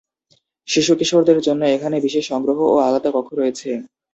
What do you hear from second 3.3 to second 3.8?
রয়েছে।